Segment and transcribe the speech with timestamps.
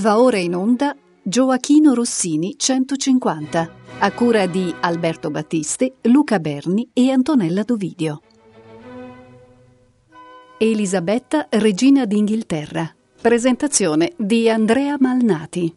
[0.00, 7.10] Va ora in onda Gioachino Rossini 150, a cura di Alberto Battisti, Luca Berni e
[7.10, 8.22] Antonella Dovidio.
[10.56, 12.90] Elisabetta, regina d'Inghilterra.
[13.20, 15.74] Presentazione di Andrea Malnati.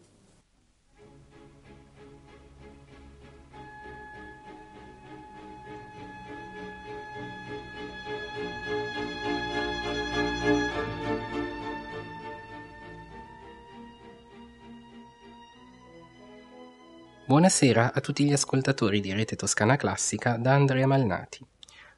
[17.34, 21.44] Buonasera a tutti gli ascoltatori di Rete Toscana Classica da Andrea Malnati.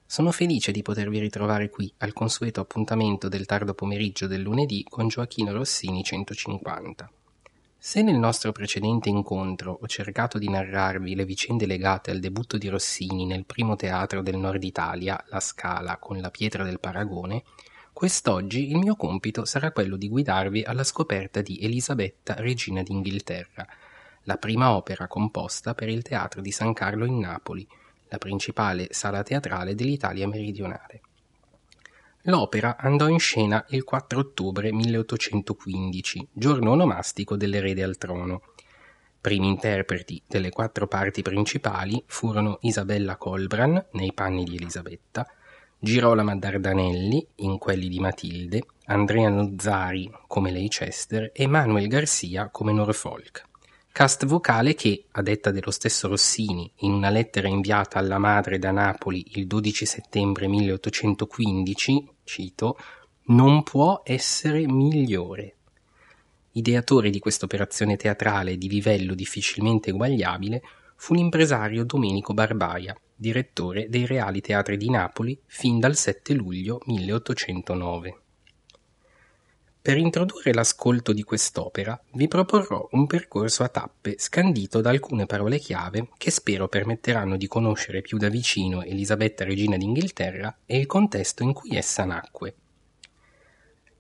[0.07, 5.09] Sono felice di potervi ritrovare qui al consueto appuntamento del tardo pomeriggio del lunedì con
[5.09, 7.11] Gioachino Rossini 150.
[7.77, 12.69] Se nel nostro precedente incontro ho cercato di narrarvi le vicende legate al debutto di
[12.69, 17.45] Rossini nel primo teatro del nord Italia, La Scala, con la pietra del Paragone,
[17.93, 23.67] quest'oggi il mio compito sarà quello di guidarvi alla scoperta di Elisabetta, regina d'Inghilterra,
[24.27, 27.67] la prima opera composta per il Teatro di San Carlo in Napoli,
[28.09, 31.01] la principale sala teatrale dell'Italia meridionale.
[32.23, 38.43] L'opera andò in scena il 4 ottobre 1815, giorno onomastico dell'erede al trono.
[39.21, 45.25] Primi interpreti delle quattro parti principali furono Isabella Colbran, nei panni di Elisabetta,
[45.79, 53.46] Girolama Dardanelli, in quelli di Matilde, Andrea Nozzari come Leicester e Manuel Garcia come Norfolk.
[53.97, 58.71] Cast vocale che, a detta dello stesso Rossini, in una lettera inviata alla madre da
[58.71, 62.77] Napoli il 12 settembre 1815, cito,
[63.29, 65.55] non può essere migliore.
[66.53, 70.61] Ideatore di questa operazione teatrale di livello difficilmente eguagliabile
[70.97, 78.21] fu l'impresario Domenico Barbaia, direttore dei Reali Teatri di Napoli fin dal 7 luglio 1809.
[79.87, 85.61] Per introdurre l'ascolto di quest'opera vi proporrò un percorso a tappe scandito da alcune parole
[85.61, 91.45] chiave che spero permetteranno di conoscere più da vicino Elisabetta Regina d'Inghilterra e il contesto
[91.45, 92.55] in cui essa nacque.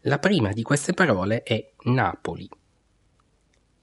[0.00, 2.48] La prima di queste parole è Napoli.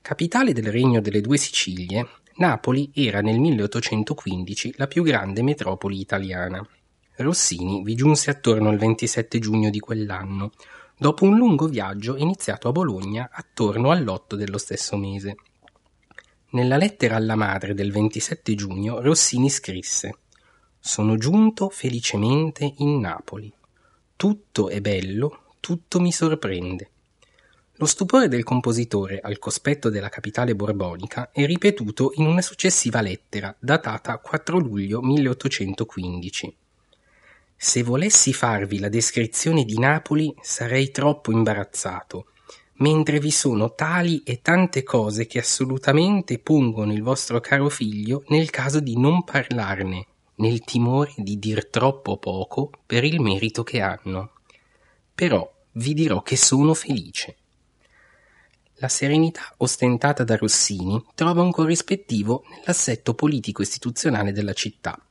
[0.01, 2.05] Capitale del Regno delle Due Sicilie,
[2.35, 6.67] Napoli era nel 1815 la più grande metropoli italiana.
[7.15, 10.51] Rossini vi giunse attorno al 27 giugno di quell'anno,
[10.97, 15.35] dopo un lungo viaggio iniziato a Bologna attorno all'8 dello stesso mese.
[16.49, 20.17] Nella lettera alla madre del 27 giugno Rossini scrisse
[20.79, 23.51] Sono giunto felicemente in Napoli.
[24.15, 26.89] Tutto è bello, tutto mi sorprende.
[27.77, 33.53] Lo stupore del compositore al cospetto della capitale borbonica è ripetuto in una successiva lettera
[33.59, 36.55] datata 4 luglio 1815.
[37.65, 42.25] Se volessi farvi la descrizione di Napoli sarei troppo imbarazzato,
[42.79, 48.49] mentre vi sono tali e tante cose che assolutamente pongono il vostro caro figlio nel
[48.49, 54.33] caso di non parlarne, nel timore di dir troppo poco per il merito che hanno.
[55.15, 57.37] Però vi dirò che sono felice.
[58.73, 65.01] La serenità ostentata da Rossini trova un corrispettivo nell'assetto politico-istituzionale della città.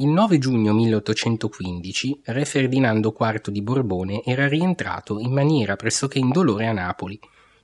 [0.00, 6.68] Il 9 giugno 1815 re Ferdinando IV di Borbone era rientrato in maniera pressoché indolore
[6.68, 7.18] a Napoli,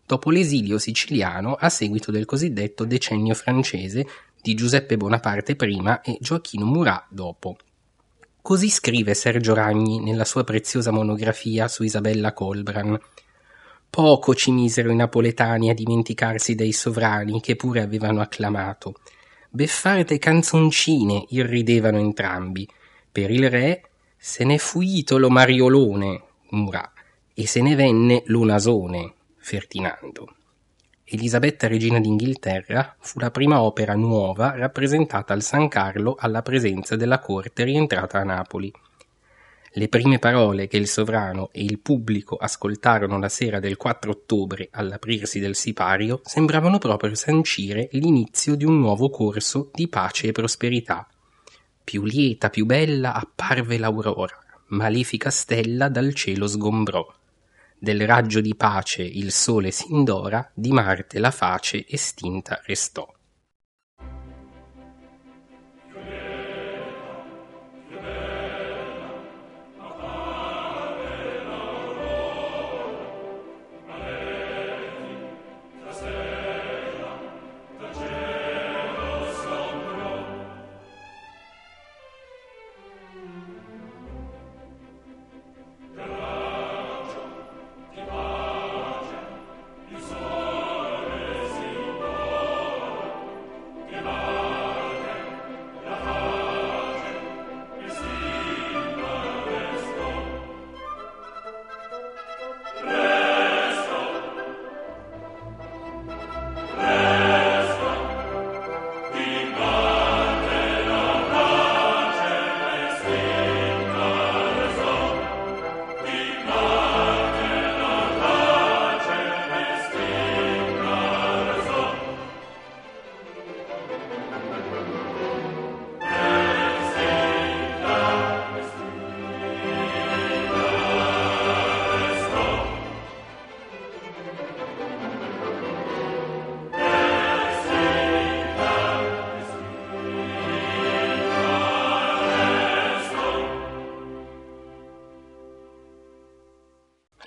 [0.04, 4.04] dopo l'esilio siciliano a seguito del cosiddetto decennio francese
[4.42, 7.56] di Giuseppe Bonaparte prima e Gioacchino Murat dopo.
[8.42, 12.98] Così scrive Sergio Ragni nella sua preziosa monografia su Isabella Colbran.
[13.88, 18.94] Poco ci misero i napoletani a dimenticarsi dei sovrani che pure avevano acclamato
[19.54, 22.68] beffarde canzoncine irridevano entrambi.
[23.12, 23.82] Per il re
[24.16, 26.90] se ne fu Itolo Mariolone, Murat,
[27.32, 30.34] e se ne venne lo Nasone, Ferdinando.
[31.04, 37.20] Elisabetta Regina d'Inghilterra fu la prima opera nuova rappresentata al San Carlo alla presenza della
[37.20, 38.72] corte rientrata a Napoli.
[39.76, 44.68] Le prime parole che il sovrano e il pubblico ascoltarono la sera del 4 ottobre
[44.70, 51.08] all'aprirsi del sipario sembravano proprio sancire l'inizio di un nuovo corso di pace e prosperità.
[51.82, 54.38] Più lieta, più bella apparve l'aurora,
[54.68, 57.04] malefica stella dal cielo sgombrò.
[57.76, 63.13] Del raggio di pace il sole s'indora, di Marte la face estinta restò.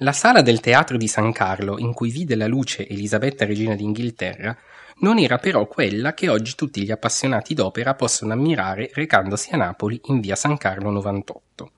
[0.07, 4.57] La sala del teatro di San Carlo, in cui vide la luce Elisabetta Regina d'Inghilterra,
[4.99, 9.99] non era però quella che oggi tutti gli appassionati d'opera possono ammirare recandosi a Napoli
[10.05, 11.71] in via San Carlo 98.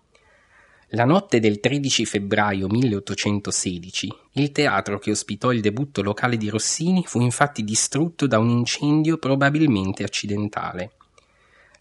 [0.90, 7.06] La notte del 13 febbraio 1816 il teatro che ospitò il debutto locale di Rossini
[7.08, 10.92] fu infatti distrutto da un incendio probabilmente accidentale.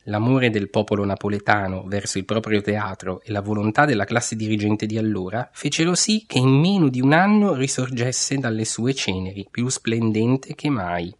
[0.08, 4.96] L'amore del popolo napoletano verso il proprio teatro e la volontà della classe dirigente di
[4.96, 10.54] allora fecero sì che in meno di un anno risorgesse dalle sue ceneri più splendente
[10.54, 11.14] che mai.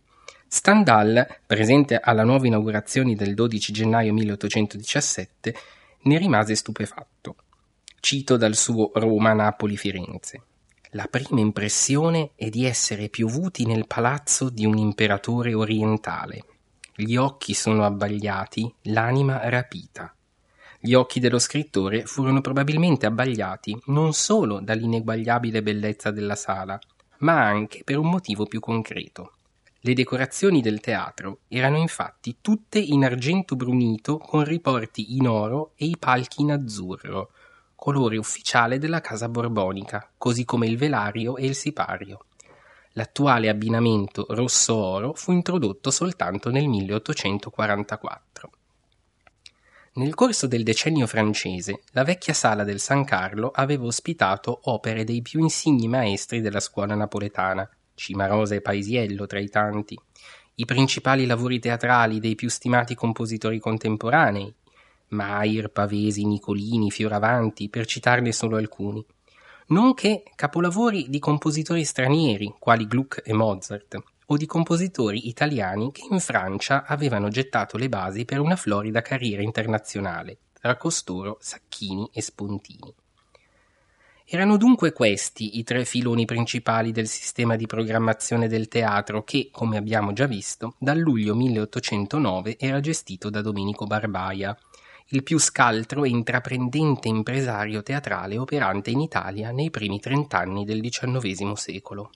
[0.46, 5.55] Stendhal, presente alla nuova inaugurazione del 12 gennaio 1817,
[6.05, 7.37] ne rimase stupefatto.
[8.00, 10.40] Cito dal suo Roma, Napoli, Firenze.
[10.93, 16.44] La prima impressione è di essere piovuti nel palazzo di un imperatore orientale.
[17.00, 20.12] Gli occhi sono abbagliati, l'anima rapita.
[20.81, 26.77] Gli occhi dello scrittore furono probabilmente abbagliati non solo dall'ineguagliabile bellezza della sala,
[27.19, 29.35] ma anche per un motivo più concreto.
[29.79, 35.85] Le decorazioni del teatro erano infatti tutte in argento brunito con riporti in oro e
[35.85, 37.31] i palchi in azzurro,
[37.77, 42.25] colore ufficiale della casa borbonica, così come il velario e il sipario.
[42.99, 48.50] L'attuale abbinamento rosso-oro fu introdotto soltanto nel 1844.
[49.93, 55.23] Nel corso del decennio francese, la vecchia sala del San Carlo aveva ospitato opere dei
[55.23, 59.97] più insigni maestri della scuola napoletana, Cimarosa e Paisiello tra i tanti,
[60.56, 64.53] i principali lavori teatrali dei più stimati compositori contemporanei,
[65.11, 69.06] Maier, Pavesi, Nicolini, Fioravanti, per citarne solo alcuni,
[69.69, 76.20] nonché capolavori di compositori stranieri, quali Gluck e Mozart, o di compositori italiani che in
[76.20, 82.94] Francia avevano gettato le basi per una florida carriera internazionale, tra costoro Sacchini e Spontini.
[84.31, 89.79] Erano dunque questi i tre filoni principali del sistema di programmazione del teatro che, come
[89.79, 94.55] abbiamo già visto, dal luglio 1809 era gestito da Domenico Barbaia,
[95.11, 101.53] il più scaltro e intraprendente impresario teatrale operante in Italia nei primi trent'anni del XIX
[101.53, 102.11] secolo.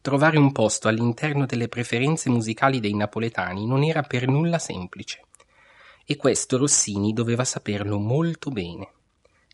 [0.00, 5.24] Trovare un posto all'interno delle preferenze musicali dei napoletani non era per nulla semplice.
[6.06, 8.92] E questo Rossini doveva saperlo molto bene.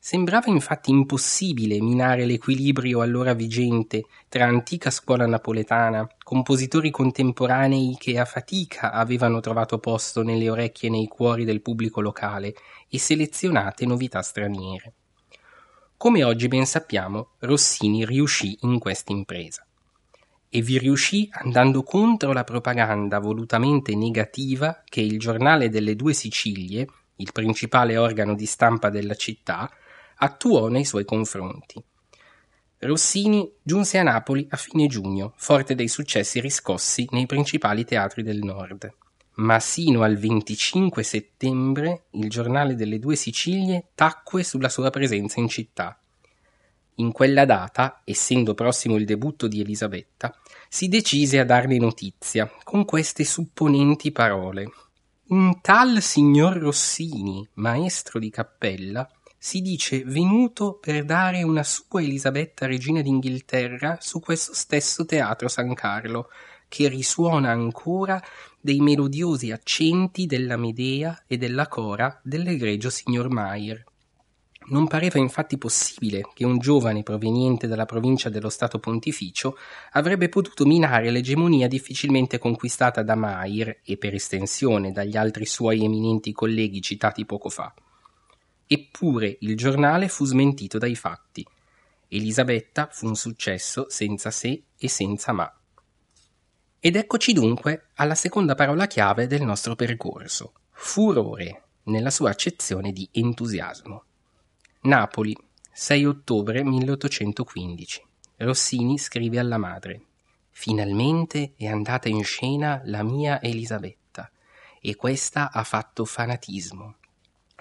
[0.05, 8.25] Sembrava infatti impossibile minare l'equilibrio allora vigente tra antica scuola napoletana, compositori contemporanei che a
[8.25, 12.53] fatica avevano trovato posto nelle orecchie e nei cuori del pubblico locale,
[12.89, 14.93] e selezionate novità straniere.
[15.97, 19.65] Come oggi ben sappiamo, Rossini riuscì in questa impresa.
[20.49, 26.89] E vi riuscì andando contro la propaganda volutamente negativa che il giornale delle due Sicilie,
[27.17, 29.71] il principale organo di stampa della città,
[30.23, 31.83] attuò nei suoi confronti.
[32.79, 38.39] Rossini giunse a Napoli a fine giugno, forte dei successi riscossi nei principali teatri del
[38.39, 38.93] nord.
[39.35, 45.49] Ma sino al 25 settembre il giornale delle due Sicilie tacque sulla sua presenza in
[45.49, 45.99] città.
[46.97, 50.37] In quella data, essendo prossimo il debutto di Elisabetta,
[50.69, 54.71] si decise a darne notizia con queste supponenti parole.
[55.29, 59.09] Un tal signor Rossini, maestro di cappella,
[59.45, 65.75] si dice venuto per dare una sua Elisabetta regina d'Inghilterra su questo stesso teatro San
[65.75, 66.29] Carlo,
[66.69, 68.23] che risuona ancora
[68.61, 73.85] dei melodiosi accenti della Medea e della cora dell'egregio signor Mayer.
[74.67, 79.57] Non pareva infatti possibile che un giovane proveniente dalla provincia dello Stato Pontificio
[79.91, 86.31] avrebbe potuto minare l'egemonia difficilmente conquistata da Mayer e per estensione dagli altri suoi eminenti
[86.31, 87.75] colleghi citati poco fa.
[88.75, 91.47] Eppure il giornale fu smentito dai fatti.
[92.09, 95.55] Elisabetta fu un successo senza se e senza ma.
[96.81, 103.07] Ed eccoci dunque alla seconda parola chiave del nostro percorso, furore, nella sua accezione di
[103.13, 104.05] entusiasmo.
[104.85, 105.37] Napoli,
[105.71, 108.03] 6 ottobre 1815.
[108.39, 110.01] Rossini scrive alla madre:
[110.49, 114.31] Finalmente è andata in scena la mia Elisabetta,
[114.81, 116.97] e questa ha fatto fanatismo.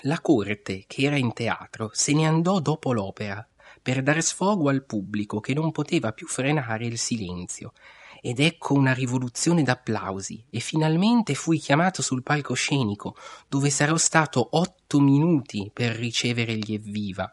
[0.06, 3.48] La corte, che era in teatro, se ne andò dopo l'opera,
[3.84, 7.74] per dar sfogo al pubblico che non poteva più frenare il silenzio.
[8.20, 13.16] Ed ecco una rivoluzione d'applausi, e finalmente fui chiamato sul palcoscenico,
[13.48, 17.32] dove sarò stato otto minuti per ricevere gli evviva.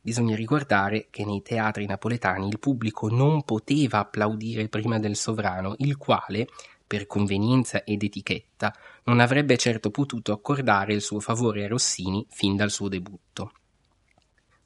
[0.00, 5.98] Bisogna ricordare che nei teatri napoletani il pubblico non poteva applaudire prima del sovrano, il
[5.98, 6.48] quale,
[6.90, 12.56] per convenienza ed etichetta, non avrebbe certo potuto accordare il suo favore a Rossini fin
[12.56, 13.52] dal suo debutto.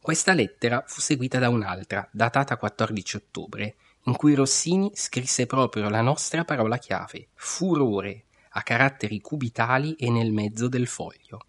[0.01, 6.01] Questa lettera fu seguita da un'altra, datata 14 ottobre, in cui Rossini scrisse proprio la
[6.01, 11.49] nostra parola chiave, furore, a caratteri cubitali e nel mezzo del foglio.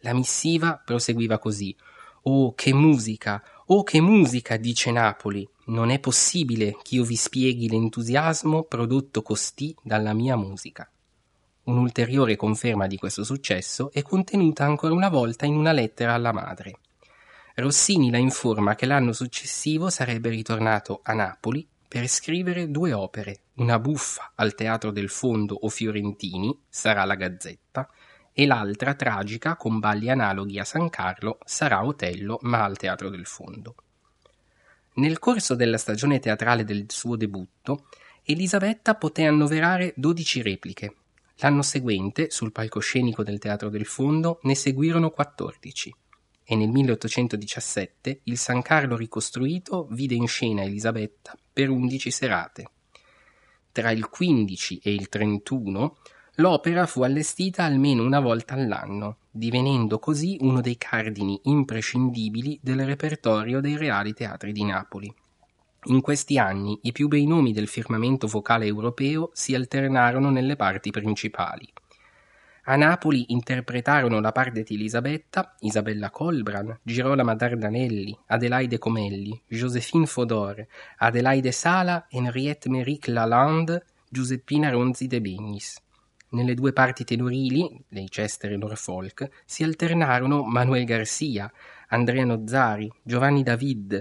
[0.00, 1.74] La missiva proseguiva così.
[2.24, 3.42] Oh, che musica!
[3.68, 4.58] Oh, che musica!
[4.58, 5.48] dice Napoli.
[5.66, 10.86] Non è possibile ch'io vi spieghi l'entusiasmo prodotto costì dalla mia musica.
[11.62, 16.80] Un'ulteriore conferma di questo successo è contenuta ancora una volta in una lettera alla madre.
[17.54, 23.78] Rossini la informa che l'anno successivo sarebbe ritornato a Napoli per scrivere due opere, una
[23.78, 27.88] buffa al Teatro del Fondo o Fiorentini, sarà la Gazzetta,
[28.34, 33.24] e l'altra tragica con balli analoghi a San Carlo, sarà Otello ma al Teatro del
[33.24, 33.76] Fondo.
[34.96, 37.86] Nel corso della stagione teatrale del suo debutto,
[38.24, 40.96] Elisabetta poté annoverare 12 repliche.
[41.36, 45.94] L'anno seguente, sul palcoscenico del Teatro del Fondo, ne seguirono 14
[46.44, 52.70] e nel 1817 il San Carlo ricostruito vide in scena Elisabetta per 11 serate.
[53.72, 55.96] Tra il 15 e il 31
[56.36, 63.60] l'opera fu allestita almeno una volta all'anno, divenendo così uno dei cardini imprescindibili del repertorio
[63.60, 65.14] dei reali teatri di Napoli.
[65.88, 70.90] In questi anni i più bei nomi del firmamento vocale europeo si alternarono nelle parti
[70.90, 71.70] principali.
[72.66, 80.66] A Napoli interpretarono la parte di Elisabetta Isabella Colbran, Girolama Dardanelli, Adelaide Comelli, Josephine Fodor,
[80.96, 85.82] Adelaide Sala, Henriette Méric Lalande, Giuseppina Ronzi de Begnis.
[86.34, 91.50] Nelle due parti tenorili, Leicester e Norfolk, si alternarono Manuel Garcia,
[91.88, 94.00] Andrea Nozzari, Giovanni David,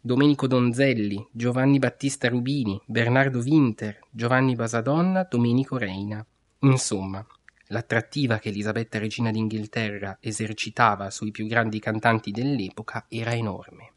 [0.00, 6.24] Domenico Donzelli, Giovanni Battista Rubini, Bernardo Winter, Giovanni Basadonna, Domenico Reina.
[6.60, 7.26] Insomma,
[7.70, 13.90] L'attrattiva che Elisabetta Regina d'Inghilterra esercitava sui più grandi cantanti dell'epoca era enorme.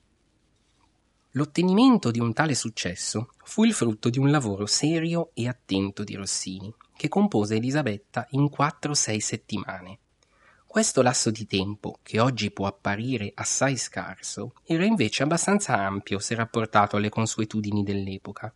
[1.34, 6.16] L'ottenimento di un tale successo fu il frutto di un lavoro serio e attento di
[6.16, 10.00] Rossini, che compose Elisabetta in 4-6 settimane.
[10.66, 16.36] Questo lasso di tempo, che oggi può apparire assai scarso, era invece abbastanza ampio se
[16.36, 18.54] rapportato alle consuetudini dell'epoca.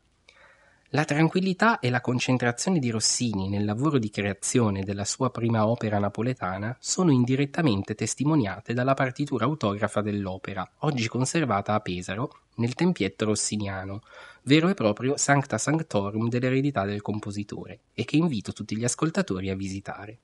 [0.96, 5.98] La tranquillità e la concentrazione di Rossini nel lavoro di creazione della sua prima opera
[5.98, 14.02] napoletana sono indirettamente testimoniate dalla partitura autografa dell'opera, oggi conservata a Pesaro, nel tempietto rossiniano,
[14.44, 19.56] vero e proprio Sancta Sanctorum dell'eredità del compositore, e che invito tutti gli ascoltatori a
[19.56, 20.20] visitare.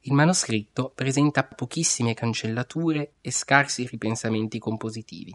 [0.00, 5.34] Il manoscritto presenta pochissime cancellature e scarsi ripensamenti compositivi.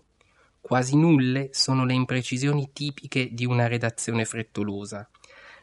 [0.61, 5.09] Quasi nulle sono le imprecisioni tipiche di una redazione frettolosa.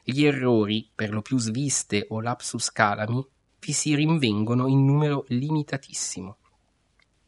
[0.03, 3.25] Gli errori, per lo più sviste o lapsus calami,
[3.61, 6.37] vi si rinvengono in numero limitatissimo.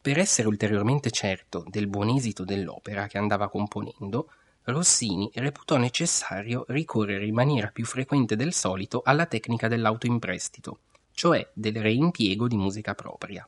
[0.01, 4.29] Per essere ulteriormente certo del buon esito dell'opera che andava componendo,
[4.63, 10.79] Rossini reputò necessario ricorrere in maniera più frequente del solito alla tecnica dell'autoimprestito,
[11.11, 13.47] cioè del reimpiego di musica propria.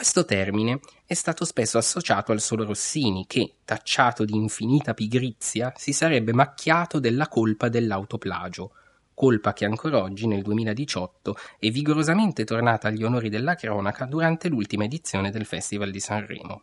[0.00, 5.92] Questo termine è stato spesso associato al solo Rossini che, tacciato di infinita pigrizia, si
[5.92, 8.72] sarebbe macchiato della colpa dell'autoplagio,
[9.12, 14.84] colpa che ancora oggi, nel 2018, è vigorosamente tornata agli onori della cronaca durante l'ultima
[14.84, 16.62] edizione del Festival di Sanremo.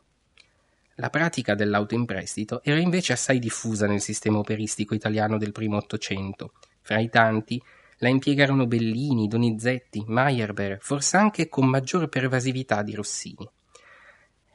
[0.96, 6.54] La pratica dell'autoimprestito era invece assai diffusa nel sistema operistico italiano del primo Ottocento.
[6.82, 7.62] Fra i tanti
[7.98, 13.50] la impiegarono Bellini, Donizetti, Meyerbeer, forse anche con maggior pervasività di Rossini.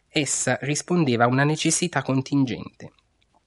[0.09, 2.93] Essa rispondeva a una necessità contingente,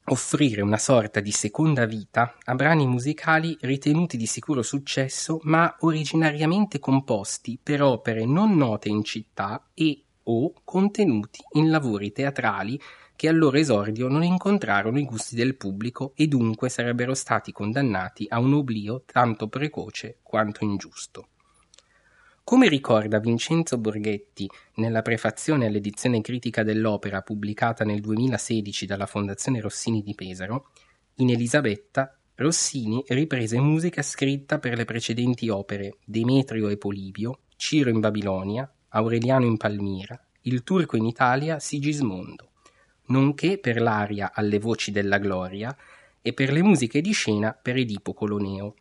[0.05, 6.79] offrire una sorta di seconda vita a brani musicali ritenuti di sicuro successo ma originariamente
[6.79, 12.79] composti per opere non note in città e o contenuti in lavori teatrali
[13.15, 18.25] che al loro esordio non incontrarono i gusti del pubblico e dunque sarebbero stati condannati
[18.29, 21.27] a un oblio tanto precoce quanto ingiusto.
[22.43, 30.03] Come ricorda Vincenzo Borghetti nella prefazione all'edizione critica dell'opera pubblicata nel 2016 dalla Fondazione Rossini
[30.03, 30.69] di Pesaro,
[31.15, 38.01] in Elisabetta Rossini riprese musica scritta per le precedenti opere Demetrio e Polibio, Ciro in
[38.01, 42.49] Babilonia, Aureliano in Palmira, Il turco in Italia, Sigismondo
[43.07, 45.75] nonché per l'aria Alle voci della gloria
[46.21, 48.75] e per le musiche di scena per Edipo Coloneo.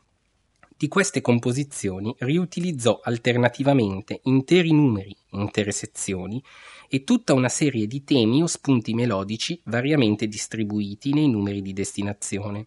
[0.77, 6.43] Di queste composizioni riutilizzò alternativamente interi numeri, intere sezioni,
[6.89, 12.67] e tutta una serie di temi o spunti melodici variamente distribuiti nei numeri di destinazione.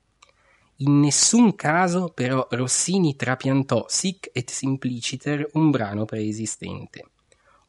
[0.78, 7.06] In nessun caso però Rossini trapiantò sic et simpliciter un brano preesistente.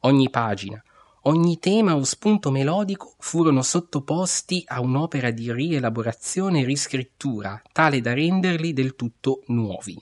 [0.01, 0.81] Ogni pagina,
[1.23, 8.13] Ogni tema o spunto melodico furono sottoposti a un'opera di rielaborazione e riscrittura, tale da
[8.13, 10.01] renderli del tutto nuovi.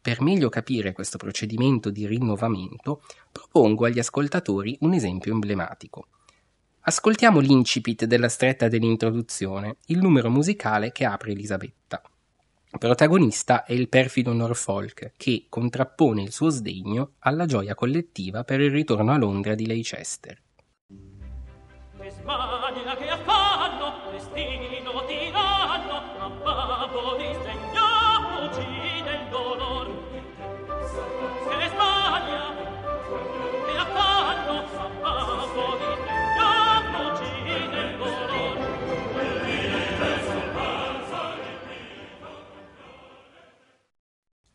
[0.00, 6.08] Per meglio capire questo procedimento di rinnovamento, propongo agli ascoltatori un esempio emblematico.
[6.80, 12.02] Ascoltiamo l'incipit della stretta dell'introduzione, il numero musicale che apre Elisabetta.
[12.78, 18.70] Protagonista è il perfido Norfolk, che contrappone il suo sdegno alla gioia collettiva per il
[18.70, 20.40] ritorno a Londra di Leicester.
[21.98, 23.41] Che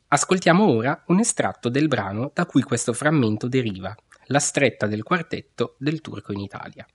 [0.10, 3.94] Ascoltiamo ora un estratto del brano da cui questo frammento deriva,
[4.28, 6.88] la stretta del quartetto del turco in Italia.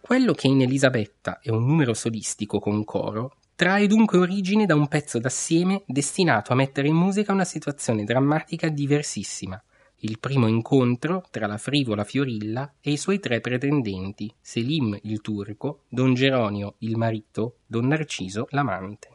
[0.00, 4.86] Quello che in Elisabetta è un numero solistico con coro trae dunque origine da un
[4.86, 9.60] pezzo d'assieme destinato a mettere in musica una situazione drammatica diversissima,
[10.00, 15.84] il primo incontro tra la frivola Fiorilla e i suoi tre pretendenti, Selim il turco,
[15.88, 19.08] Don Geronio il marito, Don Narciso l'amante.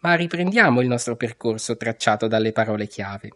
[0.00, 3.30] Ma riprendiamo il nostro percorso tracciato dalle parole chiave.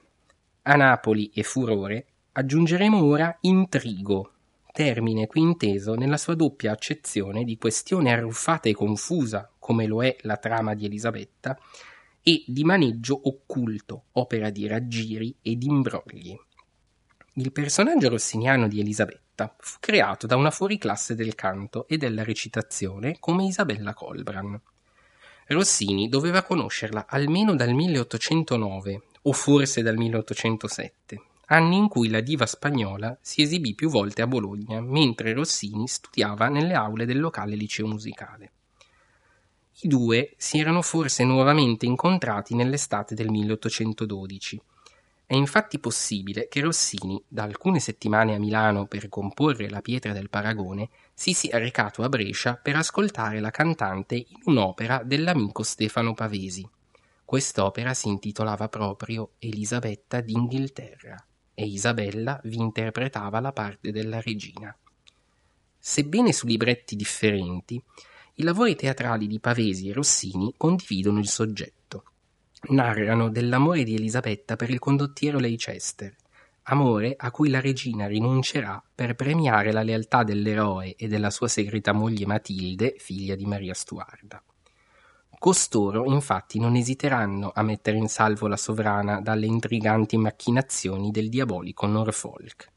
[0.62, 4.33] A Napoli e furore aggiungeremo ora intrigo,
[4.72, 10.16] termine qui inteso nella sua doppia accezione di questione arruffata e confusa, come lo è
[10.22, 11.57] la trama di Elisabetta,
[12.20, 16.37] e di maneggio occulto, opera di raggiri e di imbrogli.
[17.35, 23.18] Il personaggio rossiniano di Elisabetta fu creato da una fuoriclasse del canto e della recitazione
[23.20, 24.61] come Isabella Colbran.
[25.46, 31.22] Rossini doveva conoscerla almeno dal 1809 o forse dal 1807
[31.53, 36.48] anni in cui la diva spagnola si esibì più volte a Bologna, mentre Rossini studiava
[36.48, 38.51] nelle aule del locale liceo musicale.
[39.84, 44.62] I due si erano forse nuovamente incontrati nell'estate del 1812.
[45.26, 50.30] È infatti possibile che Rossini, da alcune settimane a Milano per comporre La pietra del
[50.30, 56.64] paragone, si sia recato a Brescia per ascoltare la cantante in un'opera dell'amico Stefano Pavesi.
[57.24, 61.16] Quest'opera si intitolava proprio Elisabetta d'Inghilterra
[61.54, 64.76] e Isabella vi interpretava la parte della regina.
[65.76, 67.82] Sebbene su libretti differenti,
[68.36, 72.04] i lavori teatrali di Pavesi e Rossini condividono il soggetto.
[72.68, 76.16] Narrano dell'amore di Elisabetta per il condottiero Leicester,
[76.64, 81.92] amore a cui la regina rinuncerà per premiare la lealtà dell'eroe e della sua segreta
[81.92, 84.42] moglie Matilde, figlia di Maria Stuarda.
[85.38, 91.86] Costoro infatti non esiteranno a mettere in salvo la sovrana dalle intriganti macchinazioni del diabolico
[91.86, 92.71] Norfolk.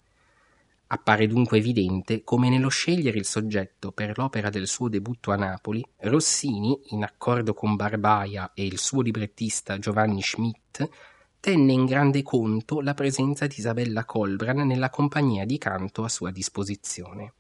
[0.95, 5.85] Appare dunque evidente come nello scegliere il soggetto per l'opera del suo debutto a Napoli,
[5.97, 10.89] Rossini, in accordo con Barbaia e il suo librettista Giovanni Schmidt,
[11.41, 16.31] tenne in grande conto la presenza di Isabella Colbran nella compagnia di canto a sua
[16.31, 17.33] disposizione.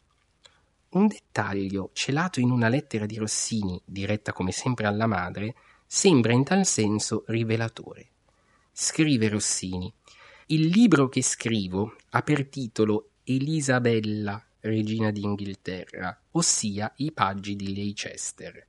[0.89, 6.43] Un dettaglio celato in una lettera di Rossini, diretta come sempre alla madre, sembra in
[6.43, 8.07] tal senso rivelatore.
[8.73, 9.91] Scrive Rossini:
[10.47, 18.67] Il libro che scrivo ha per titolo Elisabella, regina d'Inghilterra, ossia i paggi di Leicester.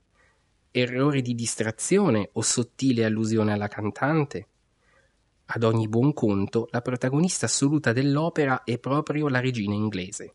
[0.71, 4.47] Errore di distrazione o sottile allusione alla cantante?
[5.45, 10.33] Ad ogni buon conto, la protagonista assoluta dell'opera è proprio la regina inglese.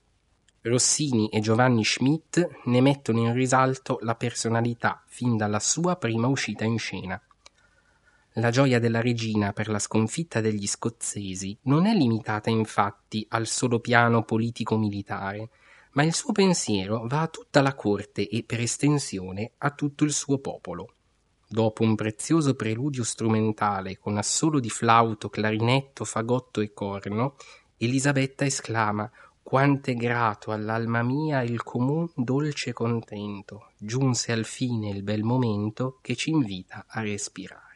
[0.62, 6.64] Rossini e Giovanni Schmidt ne mettono in risalto la personalità fin dalla sua prima uscita
[6.64, 7.20] in scena.
[8.36, 13.82] La gioia della regina per la sconfitta degli scozzesi non è limitata infatti al solo
[13.82, 15.50] piano politico-militare,
[15.92, 20.14] ma il suo pensiero va a tutta la corte e per estensione a tutto il
[20.14, 20.94] suo popolo.
[21.46, 27.36] Dopo un prezioso preludio strumentale con assolo di flauto, clarinetto, fagotto e corno,
[27.76, 29.12] Elisabetta esclama
[29.44, 36.16] quant'è grato all'alma mia il comun dolce contento, giunse al fine il bel momento che
[36.16, 37.71] ci invita a respirare.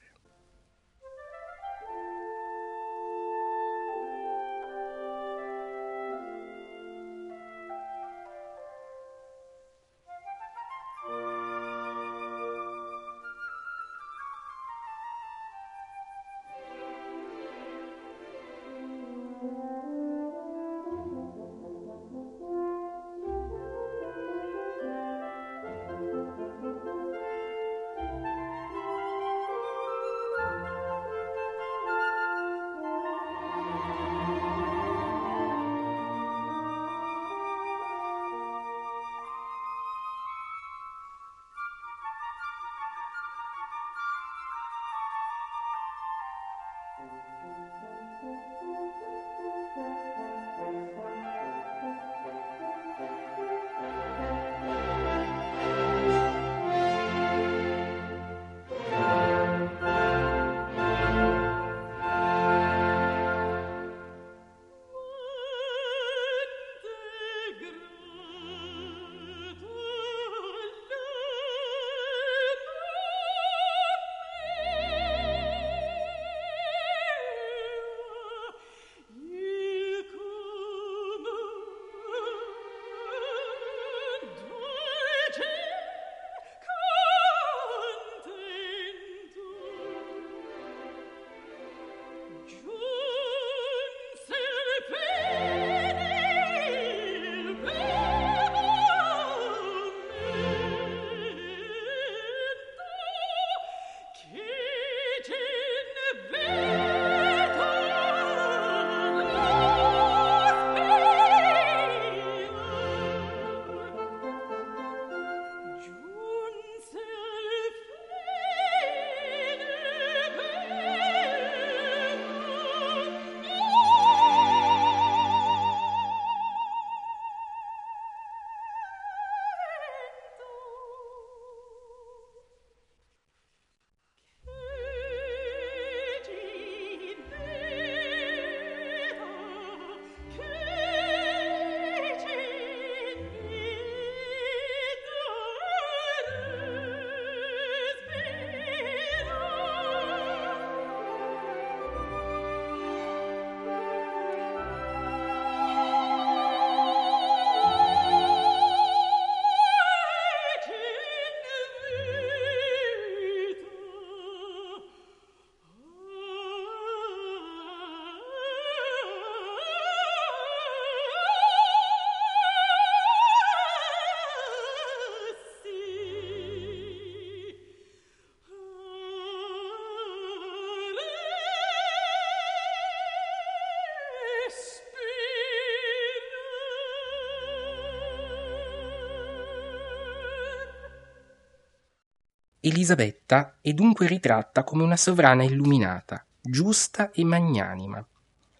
[192.67, 198.03] Elisabetta è dunque ritratta come una sovrana illuminata, giusta e magnanima.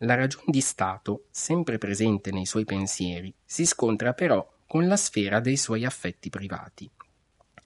[0.02, 5.40] La ragion di Stato, sempre presente nei suoi pensieri, si scontra però con la sfera
[5.40, 6.88] dei suoi affetti privati.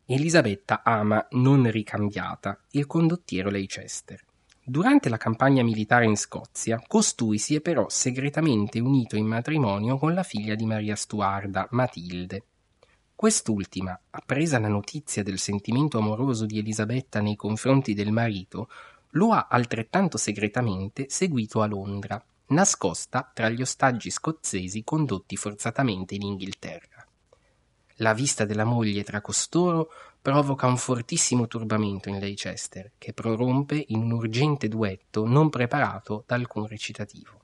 [0.06, 4.24] Elisabetta ama non ricambiata il condottiero Leicester.
[4.64, 10.14] Durante la campagna militare in Scozia, costui si è però segretamente unito in matrimonio con
[10.14, 12.46] la figlia di Maria Stuarda, Matilde,
[13.20, 18.70] Quest'ultima, appresa la notizia del sentimento amoroso di Elisabetta nei confronti del marito,
[19.14, 26.22] lo ha altrettanto segretamente seguito a Londra, nascosta tra gli ostaggi scozzesi condotti forzatamente in
[26.22, 27.04] Inghilterra.
[27.96, 29.90] La vista della moglie tra costoro
[30.22, 36.36] provoca un fortissimo turbamento in Leicester, che prorompe in un urgente duetto non preparato da
[36.36, 37.39] alcun recitativo.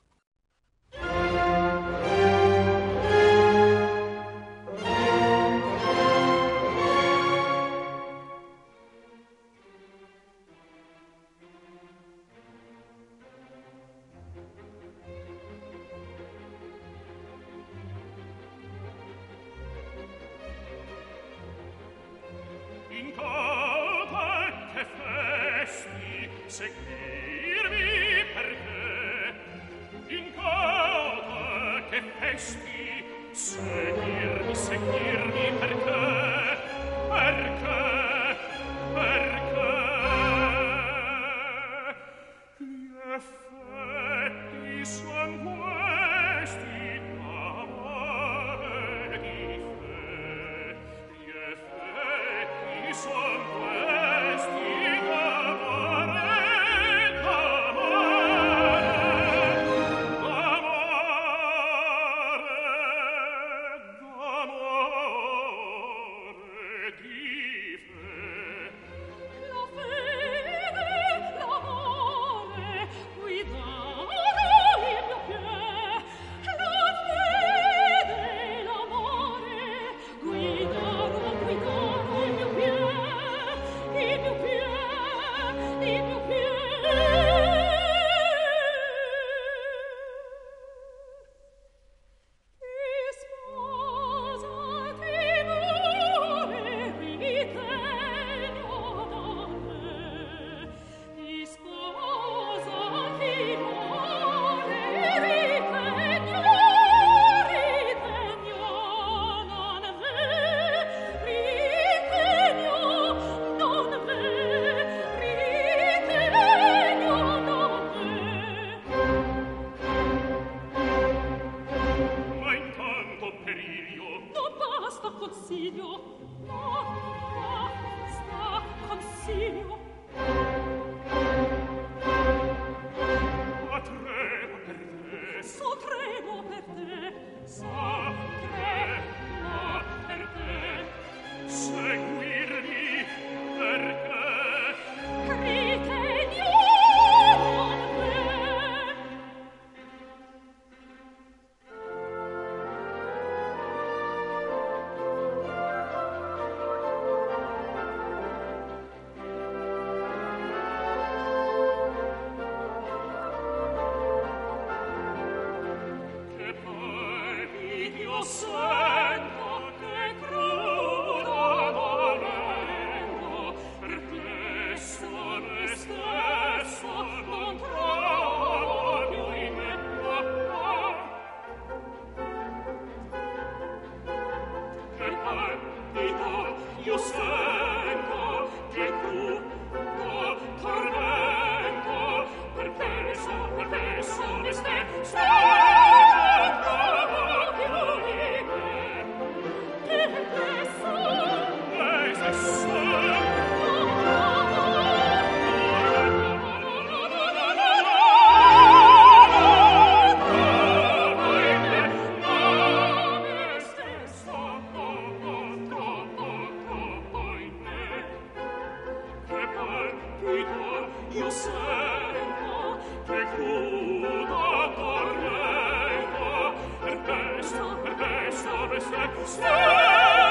[229.26, 230.25] Stop!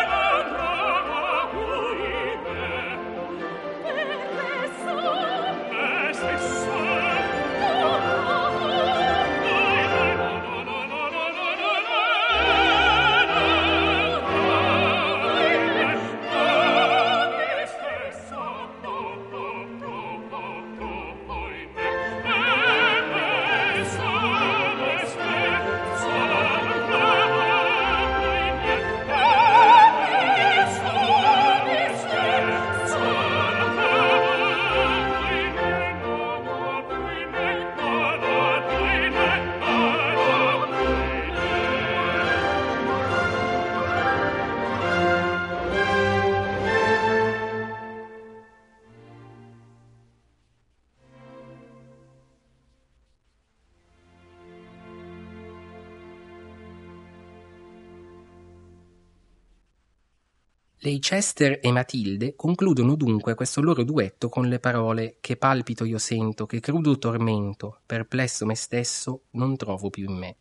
[61.08, 66.48] Leicester e Matilde concludono dunque questo loro duetto con le parole Che palpito io sento,
[66.48, 70.36] che crudo tormento, perplesso me stesso, non trovo più in me.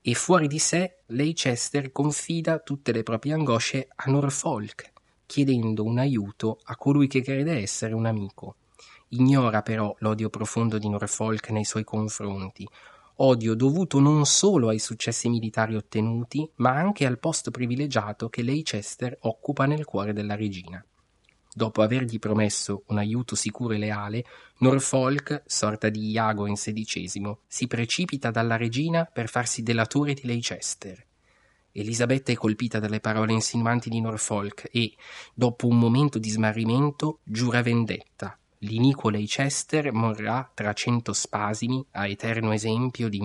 [0.00, 4.90] E fuori di sé Leicester confida tutte le proprie angosce a Norfolk,
[5.24, 8.56] chiedendo un aiuto a colui che crede essere un amico.
[9.10, 12.68] Ignora però l'odio profondo di Norfolk nei suoi confronti,
[13.16, 19.16] odio dovuto non solo ai successi militari ottenuti, ma anche al posto privilegiato che Leicester
[19.22, 20.84] occupa nel cuore della regina.
[21.54, 24.24] Dopo avergli promesso un aiuto sicuro e leale,
[24.58, 31.02] Norfolk, sorta di Iago in sedicesimo, si precipita dalla regina per farsi delatore di Leicester.
[31.72, 34.94] Elisabetta è colpita dalle parole insinuanti di Norfolk e,
[35.32, 42.50] dopo un momento di smarrimento, giura vendetta, L'iniquo Leicester morrà tra cento spasimi a eterno
[42.50, 43.20] esempio di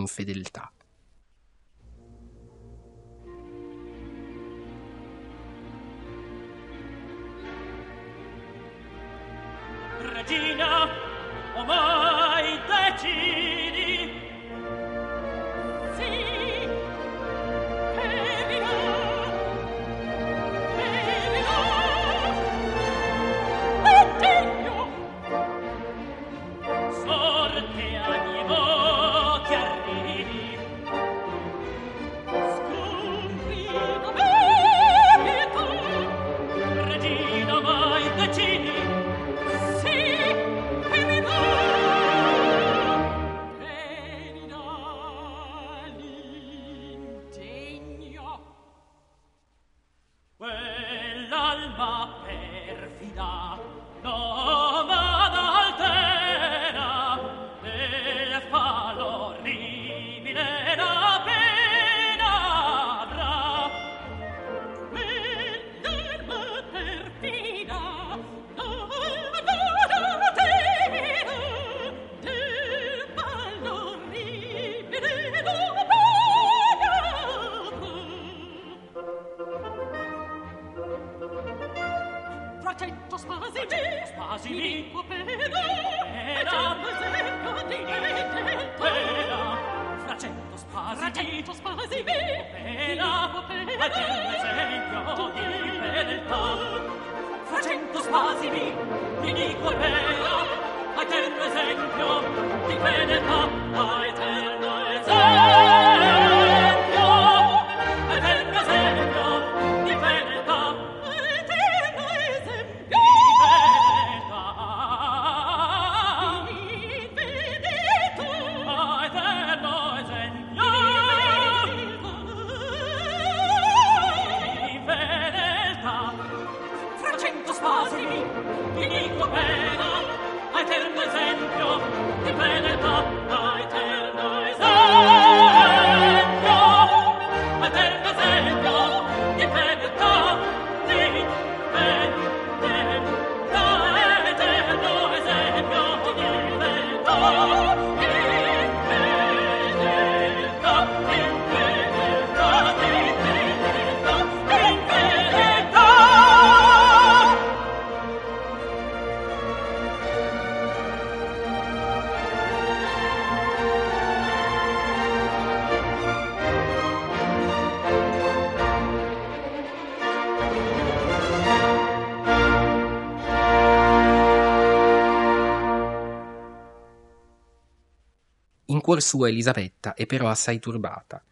[178.92, 181.24] cuor suo Elisabetta è però assai turbata.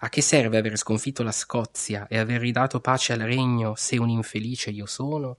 [0.00, 4.10] A che serve aver sconfitto la Scozia e aver ridato pace al regno se un
[4.10, 5.38] infelice io sono?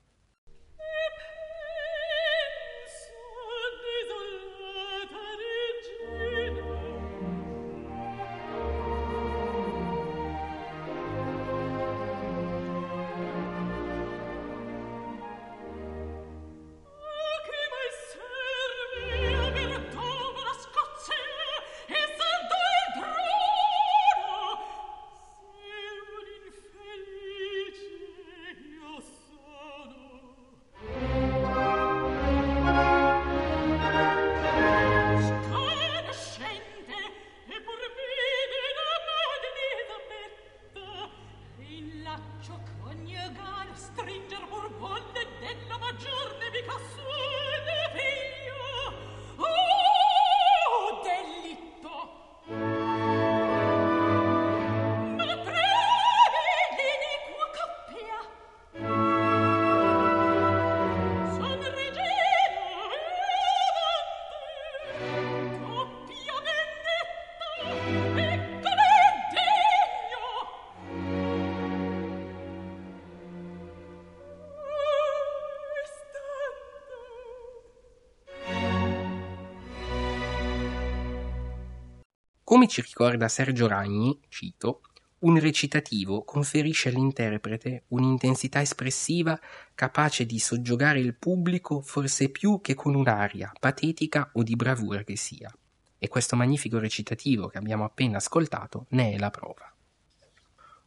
[82.50, 84.82] Come ci ricorda Sergio Ragni, cito,
[85.20, 89.40] un recitativo conferisce all'interprete un'intensità espressiva
[89.76, 95.16] capace di soggiogare il pubblico forse più che con un'aria patetica o di bravura che
[95.16, 95.56] sia.
[96.00, 99.72] E questo magnifico recitativo che abbiamo appena ascoltato ne è la prova.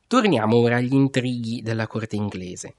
[0.08, 2.74] Torniamo ora agli intrighi della corte inglese.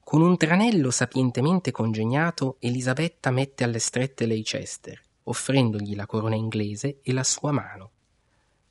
[0.00, 7.12] Con un tranello sapientemente congegnato, Elisabetta mette alle strette Leicester, offrendogli la corona inglese e
[7.12, 7.92] la sua mano.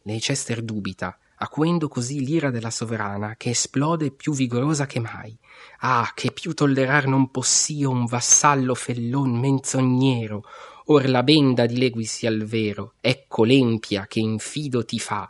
[0.07, 5.37] Leicester dubita, acuendo così l'ira della sovrana, che esplode più vigorosa che mai.
[5.79, 10.45] Ah, che più tollerar non possio un vassallo fellon menzognero,
[10.85, 15.29] or la benda dileguisi al vero, ecco l'empia che infido ti fa.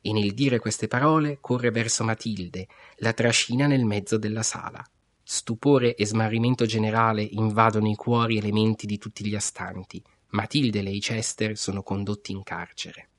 [0.00, 2.66] E nel dire queste parole corre verso Matilde,
[2.96, 4.84] la trascina nel mezzo della sala.
[5.22, 10.02] Stupore e smarrimento generale invadono i cuori e le menti di tutti gli astanti.
[10.30, 13.10] Matilde e Leicester sono condotti in carcere.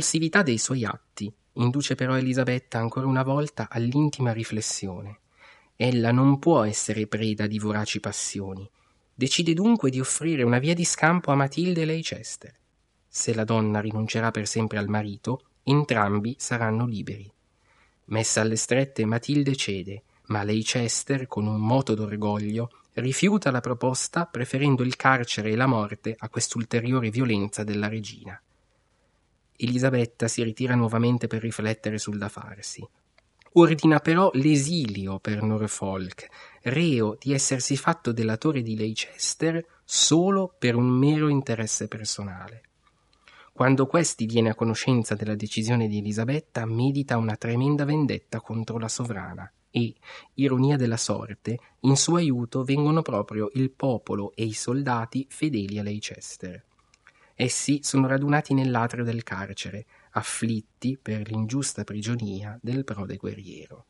[0.00, 5.18] L'impulsività dei suoi atti induce però Elisabetta ancora una volta all'intima riflessione.
[5.76, 8.66] Ella non può essere preda di voraci passioni.
[9.14, 12.56] Decide dunque di offrire una via di scampo a Matilde e Leicester.
[13.06, 17.30] Se la donna rinuncerà per sempre al marito, entrambi saranno liberi.
[18.06, 24.82] Messa alle strette, Matilde cede, ma Leicester, con un moto d'orgoglio, rifiuta la proposta preferendo
[24.82, 28.40] il carcere e la morte a quest'ulteriore violenza della regina.
[29.60, 32.86] Elisabetta si ritira nuovamente per riflettere sul da farsi.
[33.52, 36.28] Ordina però l'esilio per Norfolk,
[36.62, 42.62] reo di essersi fatto delatore di Leicester solo per un mero interesse personale.
[43.52, 48.88] Quando questi viene a conoscenza della decisione di Elisabetta, medita una tremenda vendetta contro la
[48.88, 49.94] sovrana e,
[50.34, 55.82] ironia della sorte, in suo aiuto vengono proprio il popolo e i soldati fedeli a
[55.82, 56.64] Leicester.
[57.42, 63.86] Essi sono radunati nell'atrio del carcere, afflitti per l'ingiusta prigionia del prode guerriero.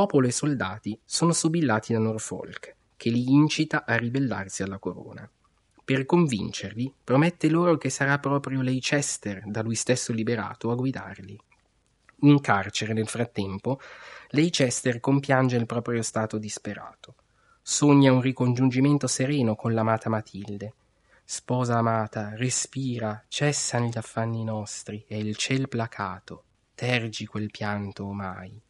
[0.00, 5.30] Popolo e soldati sono sobillati da Norfolk, che li incita a ribellarsi alla corona.
[5.84, 11.38] Per convincerli, promette loro che sarà proprio Leicester, da lui stesso liberato, a guidarli.
[12.20, 13.78] In carcere, nel frattempo,
[14.30, 17.16] Leicester compiange il proprio stato disperato.
[17.60, 20.72] Sogna un ricongiungimento sereno con l'amata Matilde.
[21.22, 26.44] Sposa amata, respira, cessano gli affanni nostri, e il ciel placato,
[26.74, 28.62] tergi quel pianto omai.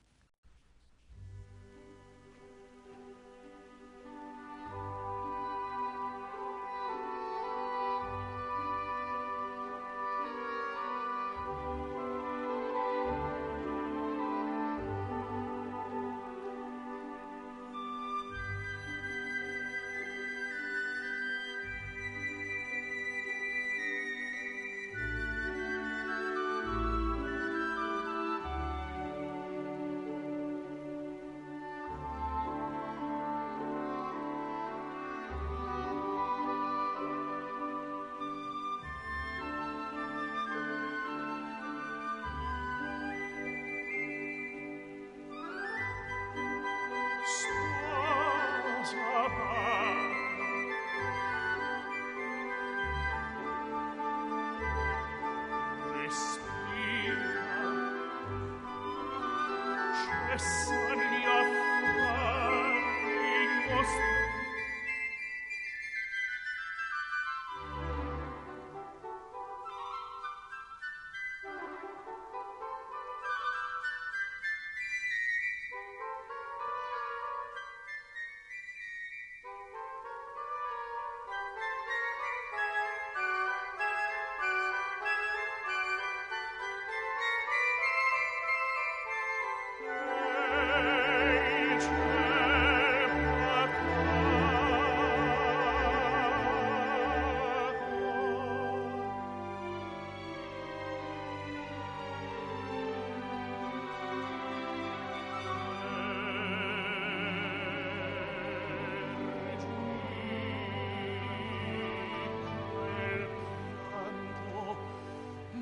[60.41, 60.80] course.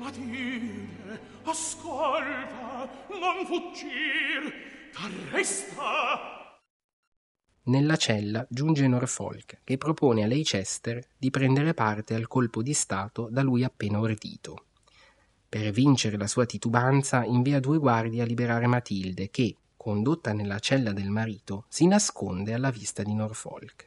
[0.09, 4.51] Matilde, ascolta, non fuggir,
[4.91, 6.57] t'arresta.
[7.65, 13.27] Nella cella giunge Norfolk, che propone a Leicester di prendere parte al colpo di Stato
[13.29, 14.65] da lui appena ordito.
[15.47, 20.91] Per vincere la sua titubanza invia due guardie a liberare Matilde che, condotta nella cella
[20.91, 23.85] del marito, si nasconde alla vista di Norfolk.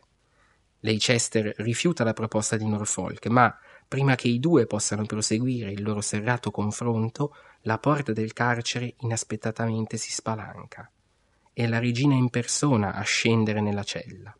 [0.84, 3.56] Leicester rifiuta la proposta di Norfolk, ma
[3.92, 7.34] Prima che i due possano proseguire il loro serrato confronto,
[7.64, 10.90] la porta del carcere inaspettatamente si spalanca.
[11.52, 14.34] È la regina in persona a scendere nella cella.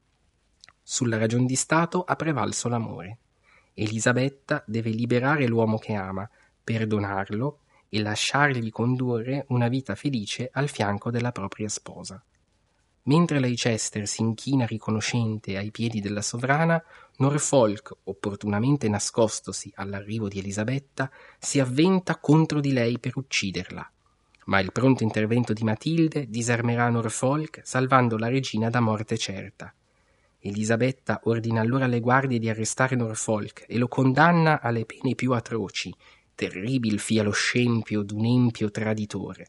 [0.83, 3.19] Sulla ragion di Stato ha prevalso l'amore.
[3.75, 6.27] Elisabetta deve liberare l'uomo che ama,
[6.65, 7.59] perdonarlo
[7.91, 12.25] e lasciargli condurre una vita felice al fianco della propria sposa.
[13.05, 16.81] Mentre Leicester si inchina riconoscente ai piedi della sovrana,
[17.17, 23.91] Norfolk, opportunamente nascostosi all'arrivo di Elisabetta, si avventa contro di lei per ucciderla.
[24.45, 29.75] Ma il pronto intervento di Matilde disarmerà Norfolk, salvando la regina da morte certa.
[30.39, 35.93] Elisabetta ordina allora alle guardie di arrestare Norfolk e lo condanna alle pene più atroci.
[36.37, 39.49] Terribil fia lo scempio d'un empio traditore.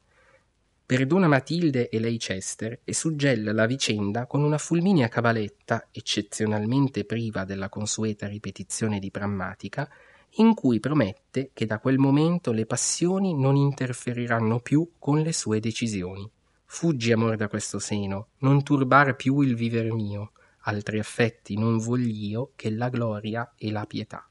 [0.95, 7.67] Perdona Matilde e Leicester e suggella la vicenda con una fulminea cabaletta, eccezionalmente priva della
[7.67, 9.89] consueta ripetizione di prammatica,
[10.33, 15.59] in cui promette che da quel momento le passioni non interferiranno più con le sue
[15.59, 16.29] decisioni.
[16.63, 20.33] Fuggi, amor, da questo seno, non turbar più il viver mio,
[20.65, 24.27] altri affetti non vogl'io che la gloria e la pietà.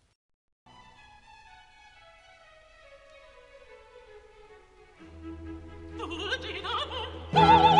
[7.34, 7.71] Oh.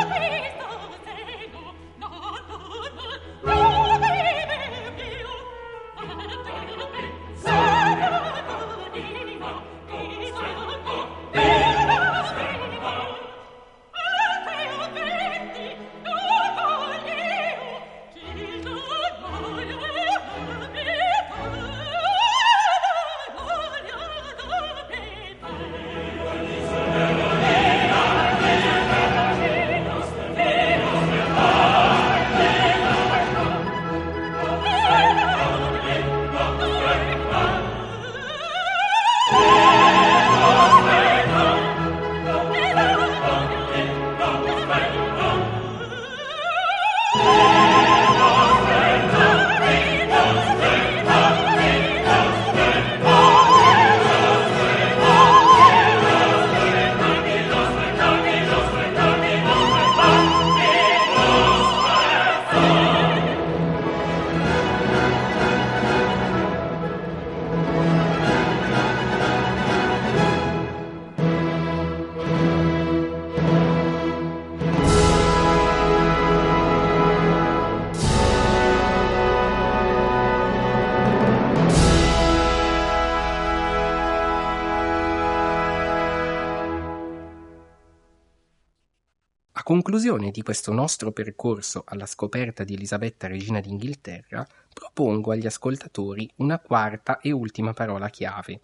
[89.83, 96.61] Conclusione di questo nostro percorso alla scoperta di Elisabetta Regina d'Inghilterra, propongo agli ascoltatori una
[96.61, 98.61] quarta e ultima parola chiave.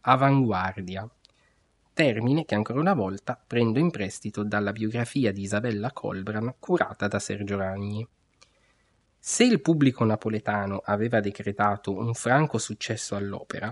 [0.00, 1.06] Avanguardia.
[1.92, 7.18] Termine che ancora una volta prendo in prestito dalla biografia di Isabella Colbran curata da
[7.18, 8.08] Sergio Ragni.
[9.18, 13.70] Se il pubblico napoletano aveva decretato un franco successo all'opera,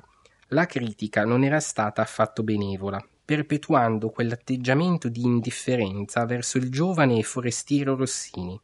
[0.48, 3.02] la critica non era stata affatto benevola
[3.32, 8.60] perpetuando quell'atteggiamento di indifferenza verso il giovane e forestiero Rossini.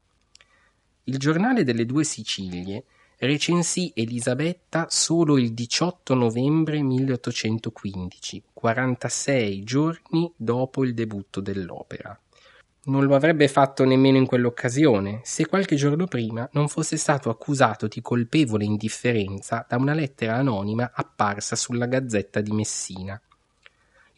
[1.04, 2.84] Il giornale delle due Sicilie
[3.16, 12.20] recensì Elisabetta solo il 18 novembre 1815, 46 giorni dopo il debutto dell'opera.
[12.84, 17.86] Non lo avrebbe fatto nemmeno in quell'occasione, se qualche giorno prima non fosse stato accusato
[17.86, 23.18] di colpevole indifferenza da una lettera anonima apparsa sulla Gazzetta di Messina,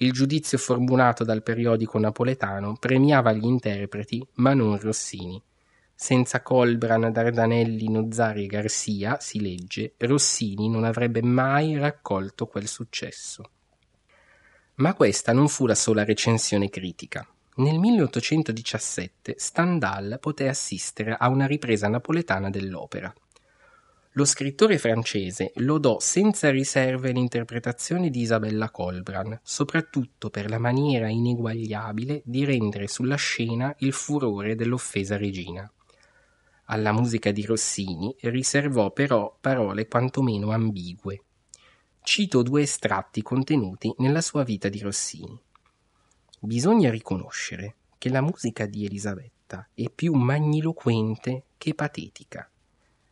[0.03, 5.43] il giudizio formulato dal periodico napoletano premiava gli interpreti, ma non Rossini.
[5.95, 13.51] Senza Colbran, Dardanelli, Nozzari e Garcia, si legge, Rossini non avrebbe mai raccolto quel successo.
[14.77, 17.27] Ma questa non fu la sola recensione critica.
[17.57, 23.13] Nel 1817 Stendhal poté assistere a una ripresa napoletana dell'opera.
[24.15, 32.23] Lo scrittore francese lodò senza riserve l'interpretazione di Isabella Colbran, soprattutto per la maniera ineguagliabile
[32.25, 35.73] di rendere sulla scena il furore dell'offesa regina.
[36.65, 41.23] Alla musica di Rossini riservò però parole quantomeno ambigue.
[42.03, 45.41] Cito due estratti contenuti nella sua vita di Rossini.
[46.41, 52.51] Bisogna riconoscere che la musica di Elisabetta è più magniloquente che patetica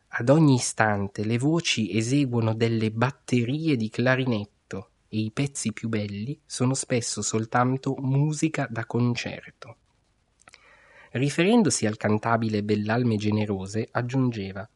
[0.08, 6.38] ad ogni istante le voci eseguono delle batterie di clarinetto e i pezzi più belli
[6.44, 9.76] sono spesso soltanto musica da concerto.
[11.12, 14.68] Riferendosi al cantabile Bellalme Generose, aggiungeva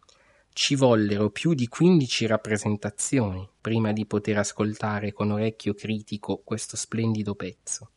[0.55, 7.35] ci vollero più di quindici rappresentazioni prima di poter ascoltare con orecchio critico questo splendido
[7.35, 7.93] pezzo.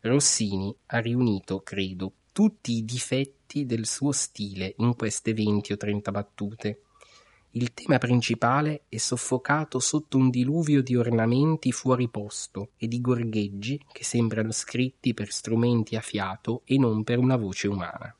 [0.00, 6.12] Rossini ha riunito, credo, tutti i difetti del suo stile in queste venti o trenta
[6.12, 6.82] battute.
[7.50, 13.84] Il tema principale è soffocato sotto un diluvio di ornamenti fuori posto e di gorgheggi
[13.90, 18.16] che sembrano scritti per strumenti a fiato e non per una voce umana.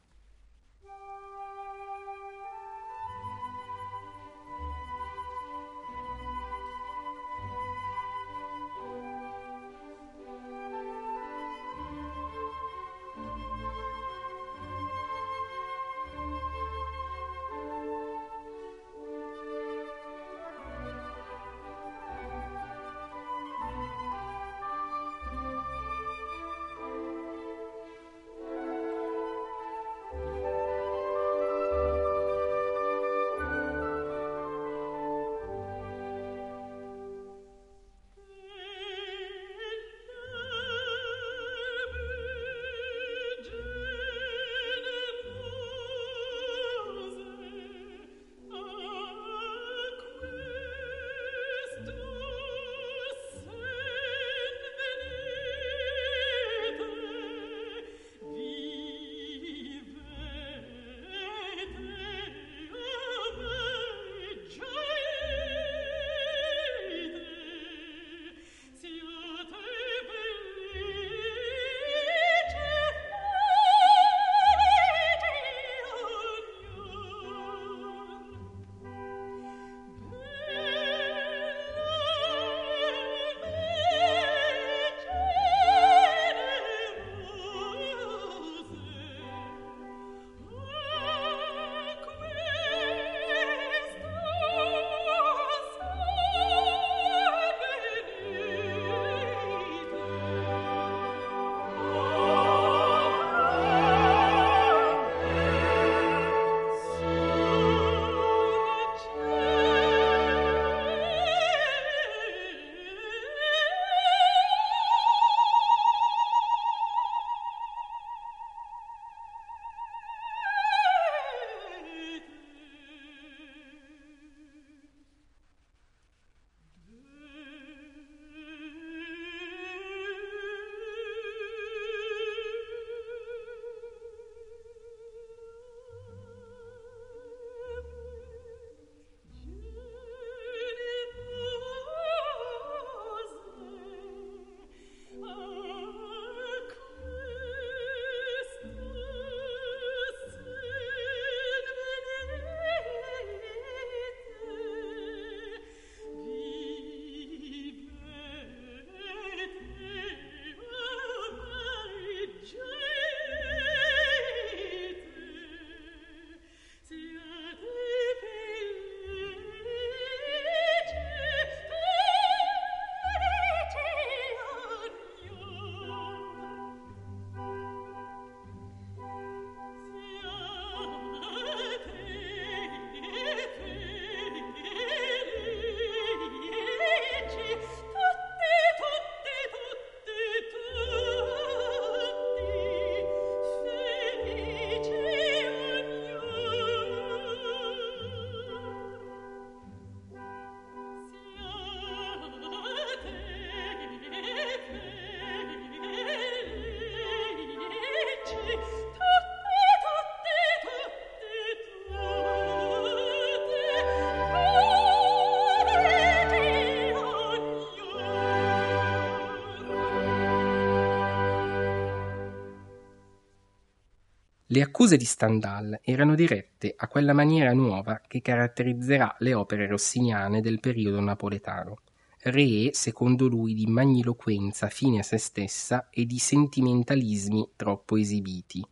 [224.51, 230.41] Le accuse di Stendhal erano dirette a quella maniera nuova che caratterizzerà le opere rossiniane
[230.41, 231.81] del periodo napoletano,
[232.21, 238.67] ree, secondo lui, di magniloquenza fine a se stessa e di sentimentalismi troppo esibiti.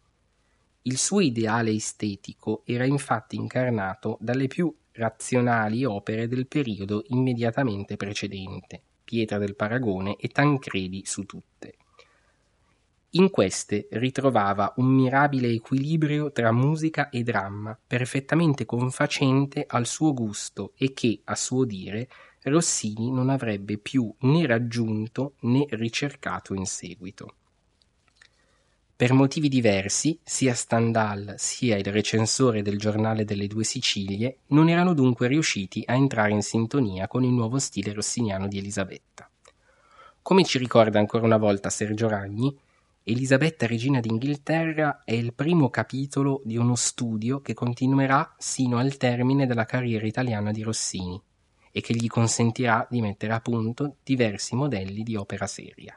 [0.80, 8.80] Il suo ideale estetico era infatti incarnato dalle più razionali opere del periodo immediatamente precedente,
[9.04, 11.74] Pietra del Paragone e Tancredi su tutte.
[13.16, 20.72] In queste ritrovava un mirabile equilibrio tra musica e dramma, perfettamente confacente al suo gusto
[20.76, 22.08] e che, a suo dire,
[22.42, 27.34] Rossini non avrebbe più né raggiunto né ricercato in seguito.
[28.94, 34.92] Per motivi diversi, sia Stendhal sia il recensore del Giornale delle Due Sicilie non erano
[34.92, 39.30] dunque riusciti a entrare in sintonia con il nuovo stile rossiniano di Elisabetta.
[40.20, 42.54] Come ci ricorda ancora una volta Sergio Ragni,
[43.08, 49.46] Elisabetta Regina d'Inghilterra è il primo capitolo di uno studio che continuerà sino al termine
[49.46, 51.22] della carriera italiana di Rossini
[51.70, 55.96] e che gli consentirà di mettere a punto diversi modelli di opera seria.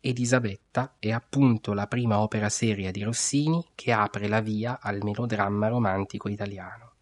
[0.00, 5.68] Elisabetta è appunto la prima opera seria di Rossini che apre la via al melodramma
[5.68, 6.92] romantico italiano.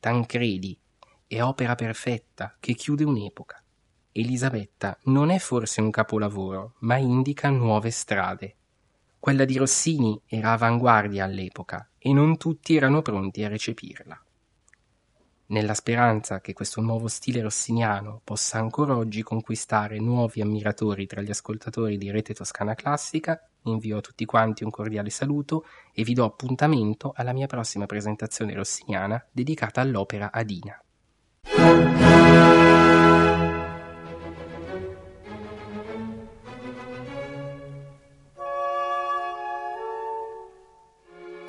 [0.00, 0.76] Tancredi
[1.28, 3.62] è opera perfetta che chiude un'epoca.
[4.12, 8.54] Elisabetta non è forse un capolavoro, ma indica nuove strade.
[9.18, 14.22] Quella di Rossini era avanguardia all'epoca e non tutti erano pronti a recepirla
[15.48, 21.30] nella speranza che questo nuovo stile rossiniano possa ancora oggi conquistare nuovi ammiratori tra gli
[21.30, 26.24] ascoltatori di Rete Toscana Classica, invio a tutti quanti un cordiale saluto e vi do
[26.24, 30.82] appuntamento alla mia prossima presentazione rossiniana dedicata all'opera Adina.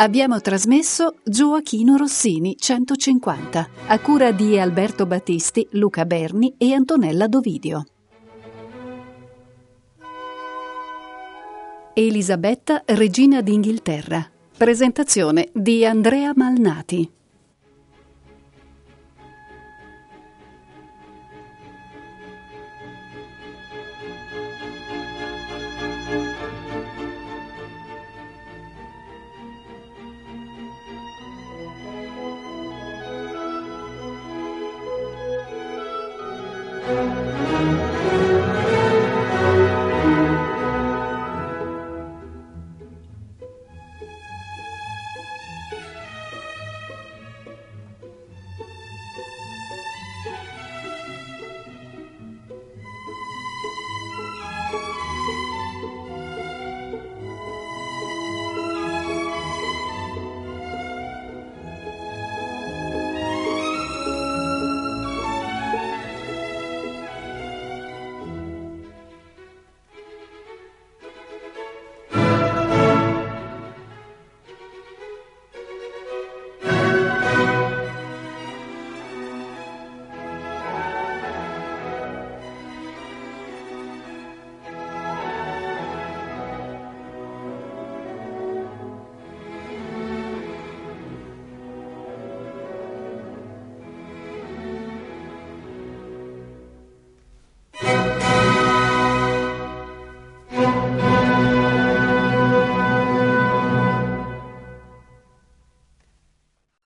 [0.02, 7.84] Abbiamo trasmesso Gioachino Rossini 150, a cura di Alberto Battisti, Luca Berni e Antonella Dovidio.
[11.94, 14.26] Elisabetta, regina d'Inghilterra.
[14.56, 17.19] Presentazione di Andrea Malnati.